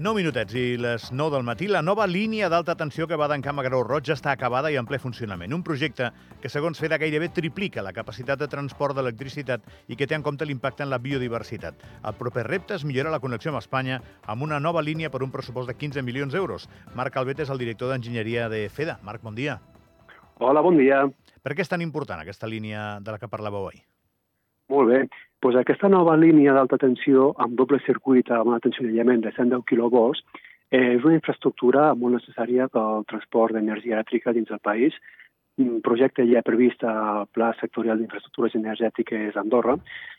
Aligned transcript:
9 0.00 0.16
minutets 0.16 0.54
i 0.56 0.78
les 0.80 1.10
9 1.12 1.34
del 1.34 1.42
matí. 1.44 1.66
La 1.68 1.82
nova 1.84 2.06
línia 2.08 2.48
d'alta 2.48 2.72
tensió 2.72 3.04
que 3.04 3.18
va 3.20 3.26
d'Encamp 3.28 3.58
a 3.60 3.64
Garou 3.66 3.82
Roig 3.84 4.08
està 4.14 4.30
acabada 4.32 4.70
i 4.72 4.78
en 4.80 4.86
ple 4.88 4.96
funcionament. 4.96 5.52
Un 5.52 5.60
projecte 5.60 6.08
que, 6.40 6.48
segons 6.48 6.80
FEDA, 6.80 6.96
gairebé 7.02 7.28
triplica 7.36 7.84
la 7.84 7.92
capacitat 7.92 8.40
de 8.40 8.48
transport 8.48 8.96
d'electricitat 8.96 9.68
i 9.92 10.00
que 10.00 10.08
té 10.08 10.16
en 10.16 10.24
compte 10.24 10.48
l'impacte 10.48 10.86
en 10.86 10.88
la 10.88 11.02
biodiversitat. 11.04 11.84
El 12.00 12.16
proper 12.16 12.46
repte 12.48 12.80
és 12.80 12.88
millorar 12.88 13.12
la 13.12 13.20
connexió 13.20 13.52
amb 13.52 13.60
Espanya 13.60 14.00
amb 14.24 14.48
una 14.48 14.56
nova 14.56 14.80
línia 14.80 15.12
per 15.12 15.20
un 15.20 15.36
pressupost 15.36 15.68
de 15.68 15.76
15 15.76 16.00
milions 16.08 16.32
d'euros. 16.32 16.64
Marc 16.96 17.20
Albet 17.20 17.44
és 17.44 17.52
el 17.52 17.60
director 17.60 17.92
d'enginyeria 17.92 18.48
de 18.48 18.70
FEDA. 18.72 18.96
Marc, 19.04 19.20
bon 19.20 19.36
dia. 19.36 19.60
Hola, 20.40 20.64
bon 20.64 20.80
dia. 20.80 21.04
Per 21.44 21.52
què 21.52 21.60
és 21.60 21.68
tan 21.68 21.84
important 21.84 22.24
aquesta 22.24 22.48
línia 22.48 22.94
de 23.04 23.12
la 23.12 23.20
que 23.20 23.28
parlàveu 23.28 23.68
ahir? 23.68 23.89
Molt 24.70 24.88
bé. 24.88 25.00
Pues 25.40 25.56
aquesta 25.56 25.88
nova 25.88 26.14
línia 26.20 26.52
d'alta 26.54 26.78
tensió 26.78 27.30
amb 27.42 27.56
doble 27.58 27.80
circuit 27.86 28.28
amb 28.30 28.52
una 28.52 28.60
tensió 28.62 28.84
d'aïllament 28.84 29.24
de 29.24 29.32
110 29.34 29.64
kV 29.66 30.02
eh, 30.70 30.96
és 30.96 31.06
una 31.06 31.16
infraestructura 31.16 31.88
molt 31.94 32.20
necessària 32.20 32.68
pel 32.68 33.06
transport 33.10 33.56
d'energia 33.56 33.96
elèctrica 33.96 34.34
dins 34.36 34.52
del 34.52 34.62
país. 34.62 34.94
Un 35.60 35.80
projecte 35.84 36.24
ja 36.28 36.44
previst 36.46 36.84
al 36.86 37.26
Pla 37.34 37.50
Sectorial 37.58 37.98
d'Infraestructures 37.98 38.54
Energètiques 38.60 39.34
d'Andorra, 39.34 39.74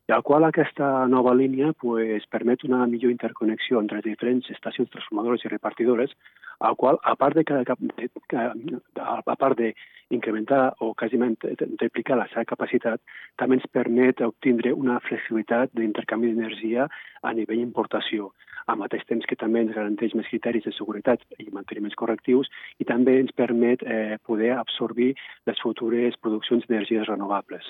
i 0.09 0.13
al 0.13 0.25
qual 0.27 0.43
aquesta 0.45 0.89
nova 1.07 1.33
línia 1.33 1.71
pues, 1.85 2.27
permet 2.29 2.65
una 2.67 2.83
millor 2.91 3.13
interconnexió 3.13 3.79
entre 3.79 4.03
diferents 4.05 4.51
estacions 4.53 4.91
transformadores 4.91 5.45
i 5.45 5.53
repartidores, 5.53 6.11
al 6.59 6.75
qual, 6.75 6.99
a 7.01 7.15
part 7.15 7.39
de, 7.39 7.45
que, 7.47 7.63
de, 7.63 8.81
a 8.99 9.35
part 9.37 9.57
de 9.57 9.73
incrementar 10.11 10.75
o 10.79 10.93
quasiment 10.97 11.37
triplicar 11.41 12.17
la 12.19 12.27
seva 12.31 12.45
capacitat, 12.49 13.01
també 13.39 13.57
ens 13.57 13.67
permet 13.71 14.21
obtindre 14.25 14.73
una 14.77 14.99
flexibilitat 15.07 15.73
d'intercanvi 15.77 16.31
d'energia 16.31 16.87
a 17.21 17.33
nivell 17.37 17.61
d'importació, 17.61 18.31
al 18.67 18.79
mateix 18.81 19.05
temps 19.09 19.25
que 19.27 19.39
també 19.39 19.63
ens 19.63 19.73
garanteix 19.75 20.15
més 20.17 20.29
criteris 20.29 20.67
de 20.67 20.73
seguretat 20.77 21.23
i 21.39 21.49
manteniments 21.53 21.97
correctius 21.97 22.51
i 22.79 22.87
també 22.87 23.17
ens 23.19 23.33
permet 23.35 23.83
eh, 23.83 24.17
poder 24.27 24.53
absorbir 24.57 25.13
les 25.49 25.63
futures 25.63 26.17
produccions 26.21 26.67
d'energies 26.67 27.07
renovables. 27.09 27.65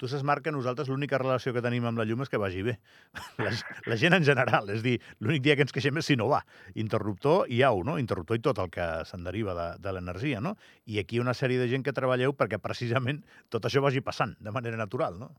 Tu 0.00 0.10
saps, 0.10 0.24
Marc, 0.26 0.44
que 0.46 0.54
nosaltres 0.54 0.90
l'única 0.90 1.20
relació 1.20 1.54
que 1.54 1.62
tenim 1.64 1.86
amb 1.88 2.00
la 2.00 2.06
llum 2.08 2.24
és 2.24 2.32
que 2.32 2.40
vagi 2.40 2.64
bé. 2.66 2.76
La, 3.44 3.50
la 3.90 3.96
gent 4.00 4.14
en 4.16 4.24
general, 4.26 4.68
és 4.74 4.82
dir, 4.84 4.98
l'únic 5.20 5.42
dia 5.44 5.56
que 5.58 5.64
ens 5.66 5.74
queixem 5.74 5.98
és 6.00 6.08
si 6.10 6.16
no 6.16 6.28
va. 6.30 6.40
Interruptor 6.80 7.50
i 7.52 7.62
au, 7.66 7.82
no? 7.86 7.98
Interruptor 8.00 8.38
i 8.38 8.44
tot 8.44 8.60
el 8.62 8.70
que 8.74 8.86
se'n 9.08 9.26
deriva 9.26 9.56
de, 9.58 9.70
de 9.82 9.94
l'energia, 9.96 10.42
no? 10.44 10.54
I 10.86 11.00
aquí 11.02 11.20
una 11.22 11.34
sèrie 11.34 11.60
de 11.60 11.70
gent 11.70 11.84
que 11.86 11.96
treballeu 11.96 12.36
perquè 12.38 12.60
precisament 12.62 13.24
tot 13.50 13.66
això 13.66 13.82
vagi 13.84 14.04
passant 14.04 14.38
de 14.40 14.54
manera 14.54 14.80
natural, 14.80 15.18
no? 15.20 15.34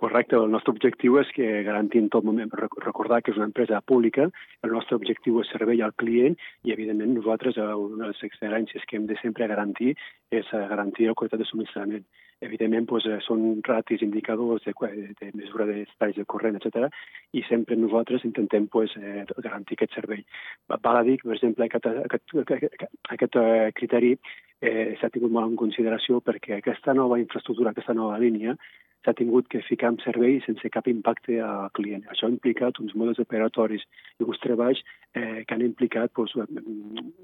Correcte, 0.00 0.34
el 0.34 0.48
nostre 0.48 0.72
objectiu 0.72 1.18
és 1.20 1.28
que 1.36 1.46
garantir 1.66 2.00
en 2.00 2.06
tot 2.12 2.24
moment, 2.24 2.48
recordar 2.80 3.18
que 3.20 3.34
és 3.34 3.36
una 3.36 3.50
empresa 3.50 3.82
pública, 3.84 4.30
el 4.64 4.72
nostre 4.72 4.96
objectiu 4.96 5.42
és 5.42 5.50
servei 5.52 5.82
al 5.84 5.92
client 6.02 6.38
i, 6.64 6.72
evidentment, 6.72 7.12
nosaltres, 7.18 7.58
eh, 7.60 7.66
una 7.82 8.06
de 8.06 8.14
les 8.14 8.22
excel·lències 8.30 8.86
que 8.88 8.96
hem 8.96 9.04
de 9.10 9.18
sempre 9.20 9.50
garantir 9.50 9.92
és 10.32 10.48
eh, 10.56 10.62
garantir 10.72 11.10
la 11.10 11.16
qualitat 11.20 11.44
de 11.44 11.48
subministrament. 11.50 12.08
Evidentment, 12.46 12.86
doncs, 12.88 13.06
són 13.26 13.60
ratis, 13.66 14.00
indicadors 14.06 14.64
de, 14.64 14.74
de 15.20 15.30
mesura 15.36 15.66
d'estais 15.68 16.16
de 16.16 16.24
corrent, 16.24 16.56
etc. 16.56 16.88
i 17.36 17.42
sempre 17.48 17.76
nosaltres 17.76 18.24
intentem 18.24 18.68
doncs, 18.72 18.96
garantir 19.44 19.76
aquest 19.76 19.98
servei. 19.98 20.24
Val 20.72 21.00
a 21.00 21.04
dir, 21.04 21.18
per 21.24 21.34
exemple, 21.36 21.68
aquest, 21.68 21.90
aquest, 22.06 22.36
aquest, 22.44 22.86
aquest 23.16 23.40
criteri 23.76 24.14
eh, 24.60 24.96
s'ha 25.00 25.12
tingut 25.12 25.32
molt 25.32 25.50
en 25.50 25.58
consideració 25.60 26.20
perquè 26.24 26.58
aquesta 26.58 26.96
nova 26.96 27.20
infraestructura, 27.20 27.74
aquesta 27.74 27.96
nova 27.96 28.18
línia, 28.22 28.56
s'ha 29.04 29.14
tingut 29.16 29.48
que 29.48 29.62
ficar 29.64 29.92
en 29.94 29.98
servei 30.04 30.40
sense 30.44 30.68
cap 30.72 30.88
impacte 30.90 31.38
al 31.40 31.70
client. 31.76 32.04
Això 32.12 32.28
ha 32.28 32.32
implicat 32.34 32.80
uns 32.82 32.92
models 32.98 33.20
operatoris 33.22 33.86
i 34.20 34.26
uns 34.26 34.40
treballs 34.44 34.82
eh, 35.16 35.44
que 35.46 35.56
han 35.56 35.64
implicat 35.64 36.12
doncs, 36.16 36.36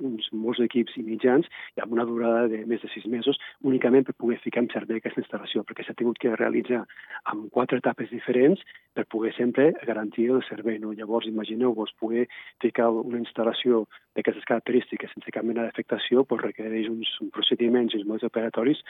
uns 0.01 0.31
molts 0.33 0.63
equips 0.65 0.97
i 0.97 1.05
mitjans 1.05 1.49
amb 1.83 1.93
una 1.93 2.07
durada 2.09 2.47
de 2.53 2.63
més 2.71 2.81
de 2.81 2.91
sis 2.95 3.05
mesos 3.13 3.41
únicament 3.63 4.09
per 4.09 4.17
poder 4.17 4.41
ficar 4.45 4.65
en 4.65 4.73
servei 4.73 5.05
aquesta 5.07 5.23
instal·lació, 5.23 5.63
perquè 5.67 5.87
s'ha 5.87 5.95
tingut 5.99 6.19
que 6.21 6.35
realitzar 6.35 6.83
amb 7.31 7.47
quatre 7.55 7.79
etapes 7.79 8.11
diferents 8.11 8.63
per 8.97 9.07
poder 9.13 9.33
sempre 9.37 9.69
garantir 9.87 10.29
el 10.35 10.43
servei. 10.49 10.81
No? 10.83 10.93
Llavors, 10.97 11.29
imagineu-vos 11.31 11.95
poder 12.01 12.27
ficar 12.63 12.89
una 12.91 13.21
instal·lació 13.23 13.85
d'aquestes 14.17 14.49
característiques 14.49 15.13
sense 15.15 15.33
cap 15.33 15.47
mena 15.47 15.67
d'afectació 15.67 16.25
doncs 16.25 16.45
requereix 16.49 16.91
uns, 16.91 17.13
procediments 17.37 17.95
i 17.95 18.01
uns 18.01 18.09
models 18.09 18.29
operatoris 18.31 18.83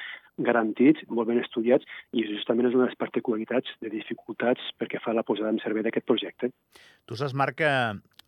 garantits, 0.48 1.04
molt 1.10 1.28
ben 1.28 1.42
estudiats, 1.42 1.86
i 2.12 2.24
justament 2.30 2.70
és 2.70 2.76
una 2.78 2.86
de 2.86 2.92
les 2.92 3.00
particularitats 3.00 3.76
de 3.82 3.92
dificultats 3.92 4.72
perquè 4.80 5.02
fa 5.02 5.14
la 5.16 5.26
posada 5.26 5.52
en 5.52 5.62
servei 5.62 5.84
d'aquest 5.86 6.06
projecte. 6.06 6.52
Tu 7.06 7.18
saps, 7.18 7.34
Marc, 7.34 7.58
que 7.60 7.72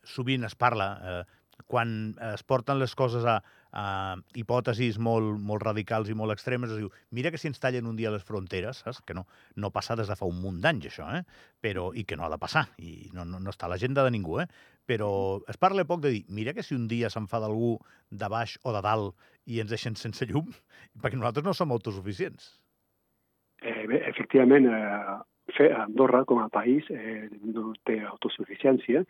sovint 0.08 0.44
es 0.46 0.56
parla, 0.58 0.88
eh, 1.02 1.37
quan 1.68 2.16
es 2.32 2.42
porten 2.48 2.80
les 2.80 2.94
coses 2.98 3.26
a, 3.28 3.36
a 3.76 3.84
hipòtesis 4.40 4.98
molt, 4.98 5.36
molt 5.44 5.62
radicals 5.66 6.08
i 6.08 6.16
molt 6.16 6.32
extremes, 6.34 6.72
es 6.72 6.80
diu, 6.80 6.88
mira 7.14 7.30
que 7.30 7.38
si 7.40 7.50
ens 7.50 7.60
tallen 7.60 7.86
un 7.86 7.98
dia 7.98 8.12
les 8.14 8.24
fronteres, 8.24 8.82
saps? 8.84 9.02
que 9.04 9.14
no, 9.14 9.26
no 9.56 9.70
passa 9.74 9.96
des 10.00 10.08
de 10.08 10.16
fa 10.18 10.26
un 10.26 10.40
munt 10.42 10.62
d'anys, 10.64 10.88
això, 10.90 11.10
eh? 11.18 11.22
Però, 11.60 11.90
i 11.92 12.06
que 12.08 12.16
no 12.16 12.24
ha 12.24 12.32
de 12.32 12.40
passar, 12.40 12.64
i 12.80 13.12
no, 13.12 13.28
no, 13.28 13.38
no 13.44 13.54
està 13.54 13.68
a 13.68 13.72
l'agenda 13.74 14.06
de 14.06 14.14
ningú, 14.16 14.40
eh? 14.42 14.48
però 14.88 15.10
es 15.52 15.60
parla 15.60 15.84
poc 15.84 16.00
de 16.00 16.14
dir, 16.14 16.22
mira 16.32 16.54
que 16.56 16.64
si 16.64 16.74
un 16.74 16.88
dia 16.88 17.10
s'enfada 17.12 17.48
algú 17.50 17.76
de 18.08 18.28
baix 18.32 18.56
o 18.64 18.72
de 18.72 18.80
dalt 18.84 19.28
i 19.44 19.60
ens 19.60 19.70
deixen 19.74 19.98
sense 20.00 20.24
llum, 20.30 20.48
perquè 21.02 21.20
nosaltres 21.20 21.44
no 21.44 21.56
som 21.56 21.76
autosuficients. 21.76 22.54
Eh, 23.60 23.84
bé, 23.90 24.00
efectivament, 24.08 24.68
eh, 24.70 25.18
Andorra 25.74 26.24
com 26.28 26.40
a 26.42 26.48
país 26.52 26.86
eh, 26.92 27.28
no 27.42 27.72
té 27.88 27.98
autosuficiència. 28.06 29.02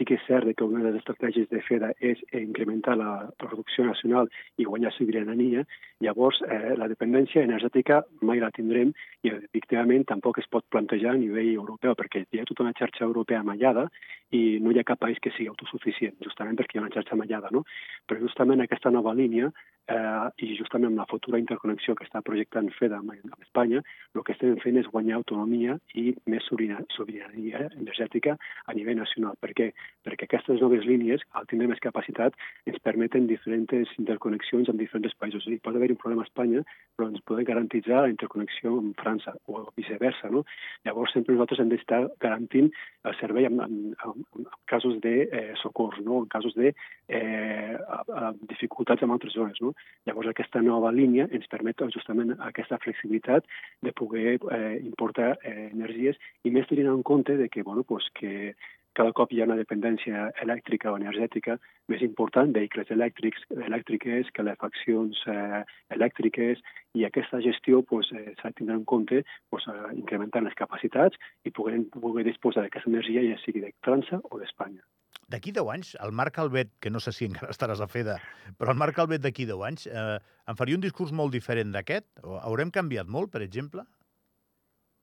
Sí 0.00 0.06
que 0.08 0.16
és 0.16 0.22
cert 0.24 0.48
que 0.56 0.64
una 0.64 0.80
de 0.80 0.94
les 0.94 1.02
estratègies 1.02 1.50
de 1.50 1.60
FEDA 1.60 1.90
és 2.00 2.20
incrementar 2.32 2.94
la 2.96 3.28
producció 3.36 3.84
nacional 3.84 4.30
i 4.56 4.64
guanyar 4.64 4.94
sobirania. 4.96 5.66
Llavors, 6.00 6.38
eh, 6.48 6.72
la 6.80 6.88
dependència 6.88 7.42
energètica 7.44 7.98
mai 8.24 8.40
la 8.40 8.48
tindrem 8.56 8.94
i, 9.20 9.28
efectivament, 9.28 10.06
tampoc 10.08 10.40
es 10.40 10.48
pot 10.48 10.64
plantejar 10.72 11.12
a 11.12 11.20
nivell 11.20 11.52
europeu, 11.52 11.92
perquè 12.00 12.24
hi 12.24 12.40
ha 12.40 12.48
tota 12.48 12.64
una 12.64 12.72
xarxa 12.72 13.04
europea 13.04 13.42
mallada 13.44 13.90
i 14.32 14.56
no 14.64 14.72
hi 14.72 14.80
ha 14.80 14.86
cap 14.88 15.02
país 15.04 15.20
que 15.20 15.34
sigui 15.34 15.50
autosuficient, 15.52 16.16
justament 16.24 16.56
perquè 16.56 16.78
hi 16.78 16.80
ha 16.80 16.86
una 16.86 16.94
xarxa 16.94 17.18
mallada, 17.20 17.50
no? 17.52 17.66
Però 18.08 18.24
justament 18.24 18.64
aquesta 18.64 18.92
nova 18.94 19.12
línia 19.12 19.50
eh, 19.50 20.28
i 20.46 20.54
justament 20.56 20.92
amb 20.92 21.02
la 21.02 21.08
futura 21.10 21.40
interconnexió 21.42 21.96
que 21.98 22.06
està 22.06 22.22
projectant 22.24 22.70
FEDA 22.78 23.00
amb, 23.02 23.12
Espanya, 23.42 23.82
el 24.14 24.24
que 24.24 24.32
estem 24.36 24.56
fent 24.62 24.78
és 24.80 24.90
guanyar 24.92 25.18
autonomia 25.18 25.76
i 25.98 26.14
més 26.30 26.46
sobirania 26.46 27.66
energètica 27.74 28.36
a 28.66 28.76
nivell 28.76 29.00
nacional. 29.02 29.34
Per 29.42 29.52
què? 29.56 29.72
Perquè 30.06 30.24
aquestes 30.24 30.60
noves 30.62 30.86
línies, 30.88 31.20
al 31.36 31.46
tindre 31.50 31.68
més 31.68 31.82
capacitat, 31.84 32.36
ens 32.70 32.80
permeten 32.84 33.26
diferents 33.28 33.90
interconnexions 34.00 34.70
amb 34.72 34.80
diferents 34.80 35.16
països. 35.20 35.44
Hi 35.44 35.58
pot 35.60 35.76
haver 35.76 35.90
un 35.92 36.00
problema 36.00 36.24
a 36.24 36.28
Espanya, 36.28 36.62
però 36.96 37.10
ens 37.10 37.20
podem 37.28 37.48
garantitzar 37.50 38.04
la 38.06 38.12
interconnexió 38.12 38.78
amb 38.78 38.96
França 39.00 39.34
o 39.46 39.66
viceversa. 39.76 40.30
No? 40.32 40.44
Llavors, 40.88 41.12
sempre 41.16 41.36
nosaltres 41.36 41.60
hem 41.60 41.72
d'estar 41.72 42.00
garantint 42.24 42.70
el 43.04 43.16
servei 43.20 43.48
en, 43.50 43.60
en, 43.66 43.76
en, 43.92 44.24
en 44.38 44.48
casos 44.72 44.96
de 45.04 45.14
eh, 45.28 45.52
socors, 45.60 46.00
no? 46.06 46.22
en 46.24 46.30
casos 46.32 46.56
de 46.56 46.72
eh, 46.72 47.76
a, 47.76 48.00
a 48.00 48.32
dificultats 48.48 49.04
en 49.04 49.12
altres 49.12 49.36
zones. 49.36 49.60
No? 49.60 49.74
Llavors, 50.08 50.32
aquesta 50.32 50.64
nova 50.64 50.94
línia 50.96 51.28
ens 51.28 51.48
permet 51.52 51.84
justament 51.92 52.32
aquesta 52.48 52.80
flexibilitat 52.80 53.44
de 53.84 53.92
poder 53.92 54.38
eh, 54.38 54.76
importar 54.80 55.34
eh, 55.44 55.70
energies 55.70 56.16
i 56.44 56.52
més 56.54 56.68
tenint 56.70 56.88
en 56.88 57.04
compte 57.06 57.36
de 57.36 57.48
que, 57.52 57.62
bueno, 57.62 57.84
pues, 57.84 58.08
que 58.16 58.54
cada 58.98 59.12
cop 59.16 59.32
hi 59.32 59.40
ha 59.40 59.46
una 59.48 59.58
dependència 59.58 60.28
elèctrica 60.42 60.90
o 60.92 60.98
energètica 60.98 61.56
més 61.90 62.02
important, 62.06 62.52
vehicles 62.54 62.90
elèctrics, 62.94 63.44
elèctriques, 63.54 64.30
calefaccions 64.36 65.22
eh, 65.30 65.62
elèctriques, 65.96 66.62
i 66.98 67.06
aquesta 67.06 67.40
gestió 67.44 67.82
pues, 67.86 68.10
eh, 68.16 68.34
s'ha 68.40 68.50
de 68.50 68.58
tindre 68.60 68.78
en 68.78 68.84
compte 68.84 69.22
pues, 69.50 69.66
eh, 69.70 69.92
incrementant 69.96 70.46
les 70.46 70.56
capacitats 70.58 71.18
i 71.44 71.54
poder, 71.54 71.82
poder 71.94 72.26
disposar 72.26 72.66
d'aquesta 72.66 72.90
energia 72.90 73.24
ja 73.28 73.38
sigui 73.44 73.62
de 73.64 73.74
França 73.86 74.20
o 74.30 74.40
d'Espanya. 74.42 74.82
D'aquí 75.30 75.52
10 75.54 75.68
anys, 75.70 75.92
el 76.02 76.10
Marc 76.10 76.40
Albet, 76.42 76.72
que 76.82 76.90
no 76.90 76.98
sé 76.98 77.12
si 77.14 77.28
encara 77.30 77.54
estaràs 77.54 77.82
a 77.82 77.86
FEDA, 77.86 78.16
però 78.58 78.74
el 78.74 78.80
Marc 78.82 78.98
Albet 78.98 79.22
d'aquí 79.22 79.46
10 79.46 79.66
anys 79.68 79.86
eh, 79.86 80.18
em 80.50 80.58
faria 80.58 80.78
un 80.78 80.82
discurs 80.82 81.14
molt 81.14 81.30
diferent 81.36 81.70
d'aquest? 81.74 82.08
Haurem 82.42 82.74
canviat 82.74 83.06
molt, 83.06 83.30
per 83.30 83.44
exemple? 83.46 83.86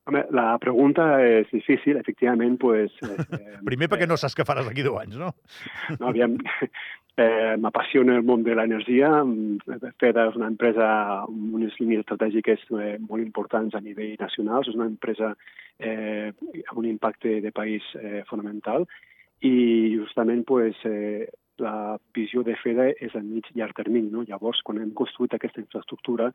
Home, 0.08 0.24
la 0.32 0.54
pregunta 0.64 1.06
és 1.20 1.50
difícil, 1.52 2.00
efectivament, 2.00 2.56
pues... 2.62 2.94
Eh, 3.38 3.58
Primer 3.66 3.90
perquè 3.92 4.08
no 4.08 4.16
saps 4.20 4.38
què 4.38 4.46
faràs 4.48 4.68
d'aquí 4.70 4.86
10 4.86 5.02
anys, 5.02 5.18
no? 5.20 5.34
No, 6.00 6.12
aviam, 6.12 6.38
eh, 7.24 7.56
m'apassiona 7.60 8.16
el 8.20 8.26
món 8.28 8.46
de 8.46 8.56
l'energia. 8.56 9.10
FEDA 10.00 10.28
és 10.30 10.38
una 10.40 10.50
empresa 10.52 10.88
amb 11.26 11.58
unes 11.60 11.76
línies 11.82 12.06
estratègiques 12.06 12.64
eh, 12.78 12.96
molt 13.04 13.24
importants 13.24 13.76
a 13.76 13.84
nivell 13.84 14.16
nacional, 14.22 14.64
és 14.64 14.78
una 14.78 14.88
empresa 14.88 15.34
eh, 15.80 16.32
amb 16.70 16.80
un 16.80 16.88
impacte 16.94 17.40
de 17.44 17.52
país 17.52 17.84
eh, 18.00 18.24
fonamental 18.30 18.88
i 19.46 19.98
justament 19.98 20.46
pues, 20.48 20.80
eh, 20.86 21.28
la 21.64 21.98
visió 22.16 22.44
de 22.44 22.56
FEDA 22.62 22.90
és 23.04 23.16
a 23.16 23.22
mig 23.24 23.48
llarg 23.56 23.76
termini. 23.78 24.12
No? 24.14 24.24
Llavors, 24.28 24.62
quan 24.66 24.82
hem 24.82 24.94
construït 24.98 25.34
aquesta 25.36 25.62
infraestructura, 25.64 26.32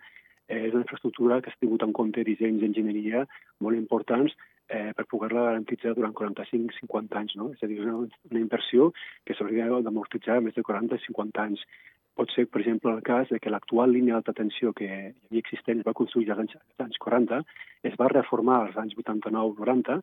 eh, 0.49 0.67
és 0.67 0.73
una 0.73 0.85
infraestructura 0.85 1.41
que 1.41 1.51
ha 1.51 1.61
tingut 1.61 1.85
en 1.87 1.93
compte 1.93 2.25
dissenys 2.27 2.61
d'enginyeria 2.63 3.25
molt 3.61 3.79
importants 3.79 4.35
eh, 4.69 4.91
per 4.97 5.07
poder-la 5.11 5.47
garantitzar 5.51 5.95
durant 5.95 6.15
45-50 6.19 7.21
anys. 7.23 7.37
No? 7.37 7.53
És 7.55 7.63
a 7.63 7.71
dir, 7.71 7.81
una, 7.85 8.09
una 8.31 8.43
inversió 8.43 8.93
que 9.27 9.37
s'hauria 9.39 9.71
d'amortitzar 9.85 10.41
més 10.45 10.57
de 10.59 10.67
40-50 10.67 11.47
anys. 11.47 11.65
Pot 12.13 12.29
ser, 12.35 12.45
per 12.53 12.61
exemple, 12.61 12.93
el 12.93 13.01
cas 13.07 13.31
de 13.33 13.39
que 13.41 13.51
l'actual 13.53 13.95
línia 13.95 14.19
d'alta 14.19 14.35
tensió 14.37 14.75
que 14.77 14.85
hi 14.85 14.97
havia 14.99 15.41
existent 15.41 15.81
es 15.81 15.87
va 15.87 15.97
construir 15.97 16.29
als 16.31 16.43
anys, 16.45 16.59
als 16.61 16.85
anys 16.85 17.01
40, 17.01 17.41
es 17.89 17.97
va 18.01 18.11
reformar 18.13 18.59
als 18.67 18.77
anys 18.83 18.99
89-90 18.99 20.03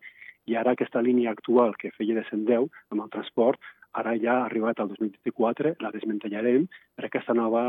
i 0.50 0.56
ara 0.58 0.74
aquesta 0.76 1.04
línia 1.06 1.34
actual 1.36 1.76
que 1.80 1.94
feia 1.98 2.18
de 2.18 2.26
110 2.32 2.70
amb 2.94 3.06
el 3.06 3.14
transport 3.16 3.62
Ara 3.98 4.14
ja 4.22 4.34
ha 4.38 4.46
arribat 4.46 4.80
al 4.80 4.92
2024, 4.92 5.72
la 5.82 5.90
desmantellarem 5.90 6.68
per 6.96 7.08
aquesta 7.08 7.34
nova 7.34 7.62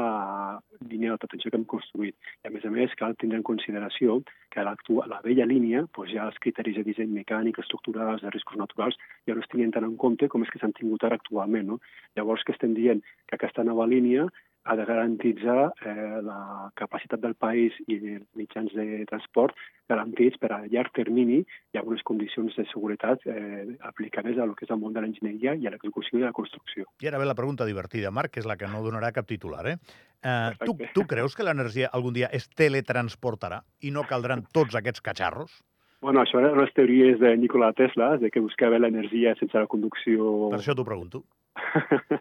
línia 0.91 1.13
d'alta 1.15 1.31
tensió 1.33 1.51
que 1.51 1.57
hem 1.57 1.65
construït. 1.71 2.17
I 2.45 2.51
a 2.51 2.53
més 2.53 2.67
a 2.69 2.73
més 2.75 2.93
cal 3.01 3.17
tindre 3.23 3.39
en 3.41 3.47
consideració 3.51 4.19
que 4.53 4.65
la 4.67 5.21
vella 5.25 5.49
línia 5.49 5.87
doncs 5.97 6.13
ja 6.13 6.27
els 6.29 6.37
criteris 6.45 6.77
de 6.77 6.85
disseny 6.85 7.15
mecànic, 7.17 7.63
estructurals, 7.65 8.21
de 8.21 8.35
riscos 8.35 8.61
naturals, 8.61 9.01
ja 9.25 9.35
no 9.35 9.41
es 9.41 9.49
tinguin 9.49 9.73
tant 9.73 9.89
en 9.89 9.97
compte 9.97 10.29
com 10.29 10.45
és 10.45 10.53
que 10.53 10.61
s'han 10.61 10.77
tingut 10.77 11.09
ara 11.09 11.17
actualment. 11.17 11.67
No? 11.73 11.81
Llavors 12.21 12.45
que 12.45 12.53
estem 12.53 12.77
dient 12.77 13.01
que 13.27 13.41
aquesta 13.41 13.65
nova 13.65 13.89
línia 13.89 14.29
ha 14.65 14.77
de 14.77 14.85
garantitzar 14.85 15.73
eh, 15.87 16.21
la 16.23 16.71
capacitat 16.77 17.21
del 17.21 17.35
país 17.35 17.77
i 17.89 17.97
els 17.97 18.27
mitjans 18.37 18.73
de 18.77 19.05
transport 19.09 19.57
garantits 19.89 20.37
per 20.39 20.53
a 20.53 20.61
llarg 20.67 20.93
termini 20.97 21.41
i 21.41 21.81
amb 21.81 21.89
unes 21.91 22.05
condicions 22.07 22.55
de 22.59 22.67
seguretat 22.73 23.25
eh, 23.27 23.65
aplicades 23.89 24.39
a 24.39 24.47
lo 24.47 24.55
que 24.55 24.67
és 24.67 24.75
el 24.75 24.81
món 24.83 24.93
de 24.95 25.03
l'enginyeria 25.03 25.57
i 25.57 25.67
a 25.67 25.73
l'execució 25.73 26.21
i 26.21 26.27
a 26.27 26.31
la 26.31 26.37
construcció. 26.37 26.87
I 27.01 27.09
ara 27.09 27.19
ve 27.23 27.31
la 27.31 27.39
pregunta 27.39 27.67
divertida, 27.69 28.13
Marc, 28.13 28.35
que 28.35 28.45
és 28.45 28.49
la 28.49 28.59
que 28.61 28.69
no 28.69 28.85
donarà 28.85 29.13
cap 29.17 29.27
titular. 29.27 29.65
Eh? 29.73 29.77
Eh, 30.21 30.53
tu, 30.67 30.77
tu 30.95 31.07
creus 31.09 31.35
que 31.35 31.47
l'energia 31.47 31.89
algun 31.97 32.15
dia 32.15 32.29
es 32.37 32.51
teletransportarà 32.53 33.63
i 33.81 33.91
no 33.95 34.05
caldran 34.09 34.45
tots 34.53 34.77
aquests 34.77 35.01
catxarros? 35.01 35.63
Bueno, 36.01 36.23
això 36.23 36.41
eren 36.41 36.57
les 36.57 36.73
teories 36.73 37.19
de 37.21 37.35
Nikola 37.37 37.75
Tesla, 37.77 38.15
de 38.21 38.31
que 38.33 38.41
buscava 38.41 38.79
l'energia 38.81 39.35
sense 39.37 39.57
la 39.57 39.69
conducció... 39.69 40.49
Per 40.53 40.61
això 40.61 40.77
t'ho 40.77 40.87
pregunto. 40.87 41.25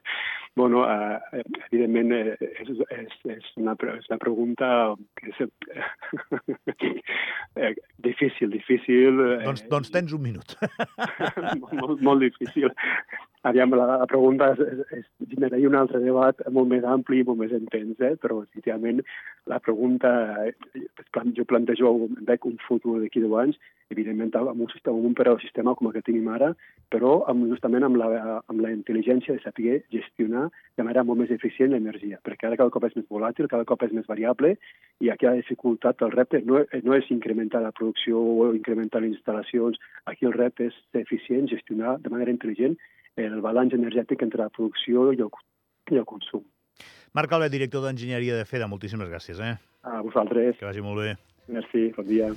bueno, 0.56 0.84
eh, 0.90 1.44
evidentment 1.72 2.12
eh, 2.14 2.36
és, 2.62 2.70
és, 2.96 3.16
és, 3.36 3.50
una, 3.62 3.76
és 3.96 4.10
una 4.10 4.20
pregunta 4.22 4.70
que 5.20 5.32
és 5.32 5.42
eh, 7.56 7.74
difícil, 8.10 8.52
difícil. 8.54 9.22
Eh, 9.26 9.44
doncs, 9.46 9.66
doncs 9.72 9.94
tens 9.94 10.16
un 10.16 10.24
minut. 10.26 10.56
molt, 11.82 12.02
molt 12.02 12.26
difícil. 12.26 12.72
Aviam, 13.48 13.72
la, 13.72 14.04
pregunta 14.12 14.50
és, 14.52 14.60
és, 14.60 14.80
és, 14.98 15.06
generaria 15.32 15.70
un 15.70 15.76
altre 15.80 16.02
debat 16.04 16.42
molt 16.52 16.68
més 16.68 16.84
ampli 16.84 17.22
i 17.22 17.26
molt 17.28 17.40
més 17.40 17.54
intens, 17.56 17.96
eh? 18.04 18.18
però 18.20 18.42
efectivament 18.44 19.00
la 19.48 19.62
pregunta, 19.64 20.12
jo 21.38 21.46
plantejo, 21.48 21.94
veig 22.28 22.48
un 22.50 22.58
futur 22.66 22.98
d'aquí 23.00 23.24
deu 23.24 23.38
anys, 23.40 23.56
evidentment 23.96 24.36
amb 24.42 24.60
un, 24.66 24.68
sistema, 24.74 24.98
amb 25.00 25.08
un 25.08 25.40
sistema 25.40 25.76
com 25.80 25.88
el 25.88 25.96
que 25.96 26.04
tenim 26.10 26.28
ara, 26.36 26.52
però 26.92 27.14
amb, 27.32 27.48
justament 27.54 27.88
amb 27.88 28.02
la, 28.02 28.10
amb 28.52 28.60
la 28.60 28.74
intel·ligència 28.76 29.38
de 29.38 29.46
saber 29.46 29.80
gestionar 29.96 30.50
de 30.76 30.84
manera 30.84 31.08
molt 31.08 31.24
més 31.24 31.32
eficient 31.32 31.72
l'energia, 31.72 32.20
perquè 32.28 32.52
ara 32.52 32.60
cada 32.60 32.76
cop 32.76 32.92
és 32.92 33.00
més 33.00 33.08
volàtil, 33.08 33.48
cada 33.48 33.64
cop 33.64 33.88
és 33.88 33.96
més 33.96 34.12
variable, 34.12 34.58
i 35.00 35.16
aquí 35.16 35.32
la 35.32 35.38
dificultat, 35.40 36.04
el 36.04 36.12
repte, 36.12 36.44
no, 36.44 36.66
no 36.84 37.00
és 37.00 37.08
incrementar 37.08 37.64
la 37.64 37.72
producció 37.72 38.20
o 38.20 38.52
incrementar 38.52 39.00
les 39.00 39.16
instal·lacions, 39.16 39.80
aquí 40.12 40.28
el 40.28 40.36
repte 40.36 40.68
és 40.68 40.86
ser 40.92 41.08
eficient, 41.08 41.48
gestionar 41.48 42.02
de 42.04 42.12
manera 42.12 42.36
intel·ligent 42.36 42.76
el 43.28 43.42
balanç 43.46 43.76
energètic 43.78 44.24
entre 44.26 44.46
la 44.46 44.54
producció 44.56 45.10
i 45.14 45.20
el, 45.20 45.32
i 45.92 46.00
el 46.00 46.08
consum. 46.10 46.46
Marc 47.18 47.34
Albert, 47.34 47.52
director 47.54 47.84
d'Enginyeria 47.84 48.38
de 48.38 48.46
FEDA, 48.46 48.70
moltíssimes 48.70 49.10
gràcies. 49.10 49.42
Eh? 49.42 49.56
A 49.84 50.02
vosaltres. 50.06 50.58
Que 50.60 50.70
vagi 50.70 50.86
molt 50.86 51.02
bé. 51.02 51.16
Merci, 51.50 51.90
bon 51.96 52.06
dia. 52.06 52.30